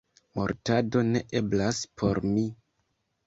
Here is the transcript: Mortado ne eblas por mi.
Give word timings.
Mortado 0.37 1.03
ne 1.09 1.19
eblas 1.41 1.83
por 2.01 2.21
mi. 2.31 2.47